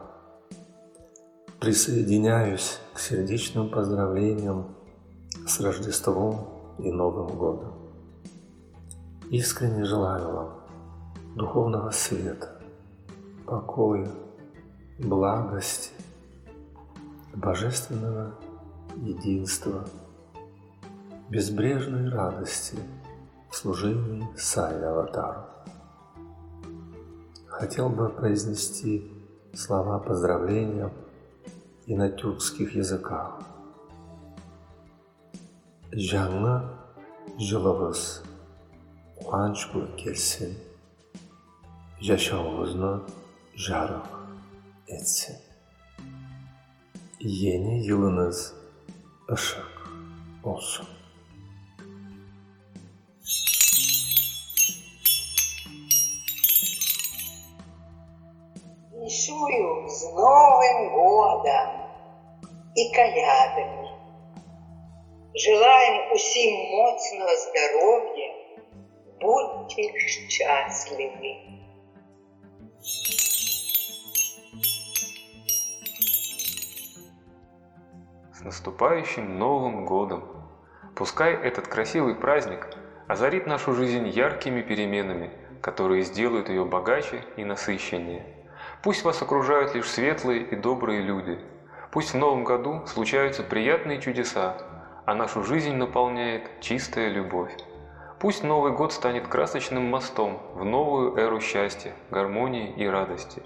[1.61, 4.75] Присоединяюсь к сердечным поздравлениям
[5.47, 6.49] с Рождеством
[6.79, 7.75] и Новым годом.
[9.31, 10.55] Искренне желаю вам
[11.35, 12.61] духовного света,
[13.47, 14.11] покоя,
[14.99, 15.91] благости,
[17.35, 18.35] божественного
[18.97, 19.85] единства,
[21.31, 22.79] безбрежной радости
[23.51, 25.45] в служении Сай Аватару
[27.49, 29.11] хотел бы произнести
[29.55, 30.91] слова поздравления
[31.87, 33.41] и на тюркских языках.
[35.95, 36.55] Жаңы
[37.39, 38.01] жылыңыз
[39.21, 40.57] қуанышпен келсін,
[42.03, 42.91] жашауыңызды
[43.55, 44.11] жарық
[44.91, 45.39] етсін.
[47.21, 48.55] Yeni yılınız
[49.31, 49.75] ışık.
[59.25, 61.69] Віншую з Новым годом
[62.77, 63.89] и колядами.
[65.35, 68.35] Желаем усім моцного здоровья,
[69.21, 69.83] будьте
[70.29, 71.37] счастливы.
[78.35, 80.23] С наступающим Новым Годом!
[80.95, 82.77] Пускай этот красивый праздник
[83.09, 85.31] озарит нашу жизнь яркими переменами,
[85.63, 88.34] которые сделают ее богаче и насыщеннее.
[88.85, 91.39] Пусть вас окружают лишь светлые и добрые люди.
[91.91, 94.59] Пусть в Новом году случаются приятные чудеса,
[95.07, 97.57] а нашу жизнь наполняет чистая любовь.
[98.21, 103.43] Пусть Новый год станет красочным мостом в новую эру счастья, гармонии и радости.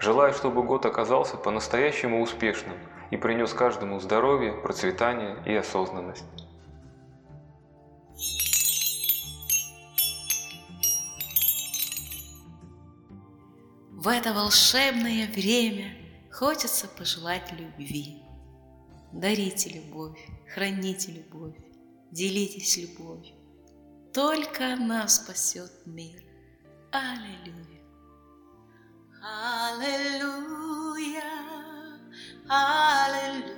[0.00, 2.76] Желаю, чтобы год оказался по-настоящему успешным
[3.10, 6.26] и принес каждому здоровье, процветание и осознанность.
[14.04, 15.96] В это волшебное время
[16.30, 18.22] хочется пожелать любви.
[19.14, 20.18] Дарите любовь,
[20.52, 21.56] храните любовь,
[22.10, 23.34] делитесь любовью.
[24.12, 26.22] Только она спасет мир.
[26.92, 27.80] Аллилуйя.
[29.72, 31.22] Аллилуйя.
[32.46, 33.54] Аллилуйя.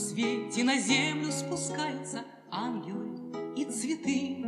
[0.00, 3.10] Свете на землю спускаются ангелы
[3.56, 4.44] и цветы.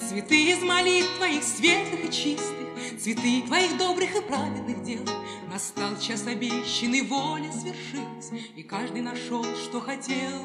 [0.00, 2.68] Цветы из молитв твоих светлых и чистых,
[3.00, 5.04] Цветы твоих добрых и праведных дел.
[5.50, 10.42] Настал час обещанный, воля свершилась, И каждый нашел, что хотел.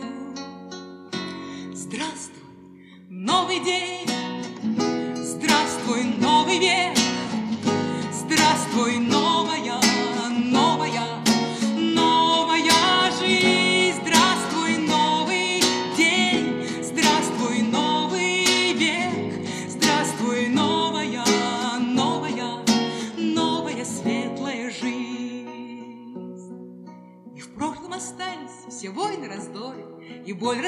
[1.74, 2.44] Здравствуй,
[3.10, 4.08] новый день!
[5.16, 6.97] Здравствуй, новый век!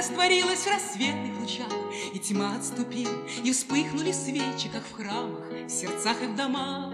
[0.10, 1.72] Растворилась в рассветных лучах,
[2.14, 6.94] И тьма отступила, и вспыхнули свечи, Как в храмах, в сердцах и в домах.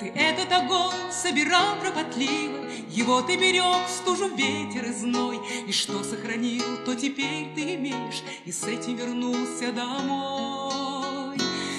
[0.00, 6.02] Ты этот огонь собирал кропотливо, Его ты берег в стужу ветер и зной, И что
[6.02, 11.38] сохранил, то теперь ты имеешь, И с этим вернулся домой.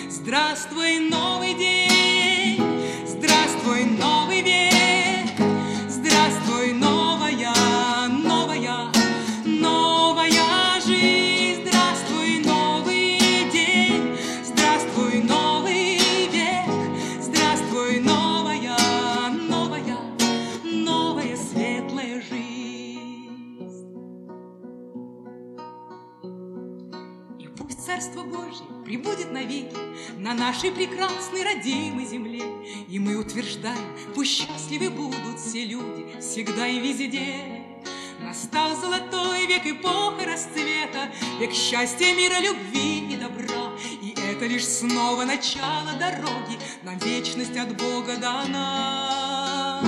[0.10, 2.62] Здравствуй, новый день!
[3.06, 4.75] Здравствуй, новый век!
[28.96, 29.76] Божье прибудет навеки
[30.18, 32.44] на нашей прекрасной родимой земле.
[32.90, 33.78] И мы утверждаем,
[34.14, 37.64] пусть счастливы будут все люди всегда и везде.
[38.20, 43.72] Настал золотой век эпоха расцвета, Век счастья, мира, любви и добра.
[44.02, 49.82] И это лишь снова начало дороги, Нам вечность от Бога дана.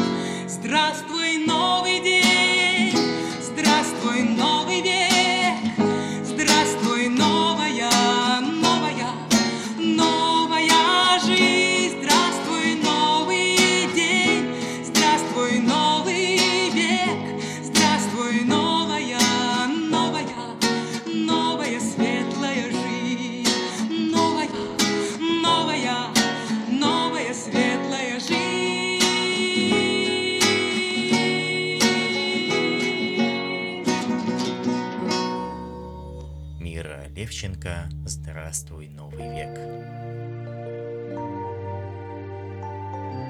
[0.48, 2.98] Здравствуй, новый день!
[3.42, 4.87] Здравствуй, новый век!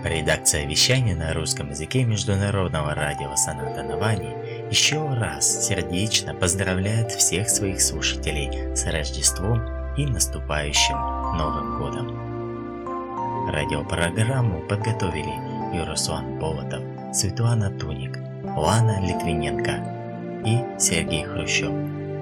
[0.08, 4.34] Редакция вещания на русском языке Международного радио Саната Навани
[4.72, 9.62] еще раз сердечно поздравляет всех своих слушателей с Рождеством
[9.98, 10.96] и наступающим
[11.38, 13.50] Новым Годом.
[13.52, 16.84] Радиопрограмму подготовили Юруслан Болотов,
[17.14, 18.18] Светлана Туник,
[18.56, 21.72] Лана Литвиненко и Сергей Хрущев.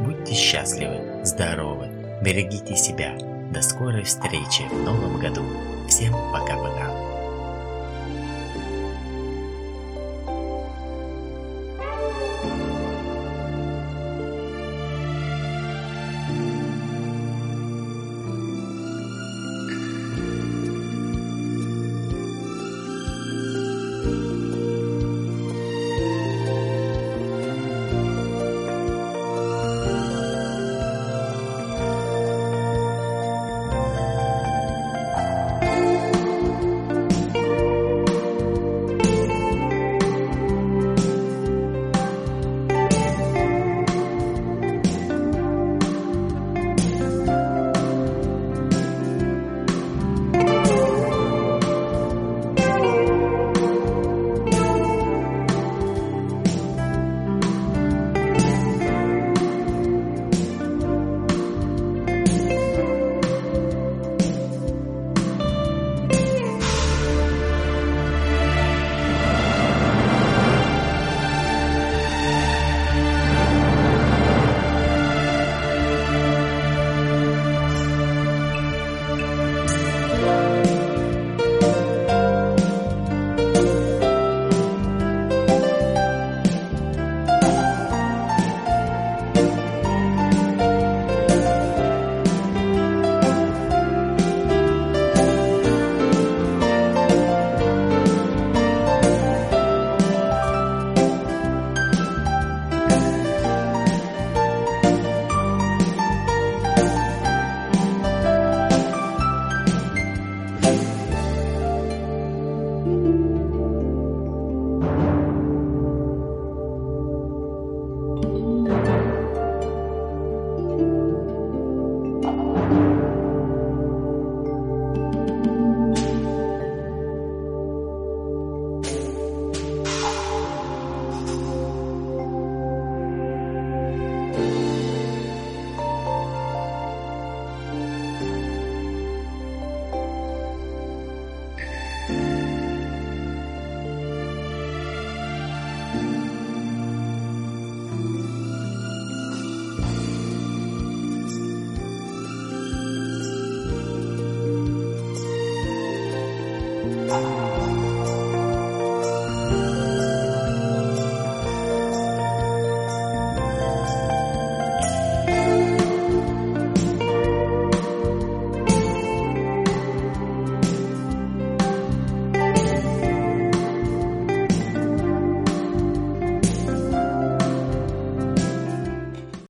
[0.01, 1.87] Будьте счастливы, здоровы,
[2.23, 3.15] берегите себя.
[3.51, 5.43] До скорой встречи в новом году.
[5.87, 6.94] Всем пока-пока.